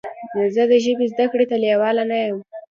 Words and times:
زه 0.55 0.63
د 0.71 0.73
ژبې 0.83 1.05
زده 1.13 1.25
کړې 1.31 1.45
ته 1.51 1.55
لیواله 1.63 2.03
نه 2.11 2.17
یم. 2.23 2.39